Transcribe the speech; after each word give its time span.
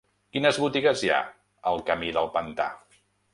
Quines 0.35 0.57
botigues 0.61 1.03
hi 1.07 1.11
ha 1.15 1.19
al 1.73 1.85
camí 1.91 2.11
del 2.17 2.31
Pantà? 2.39 2.69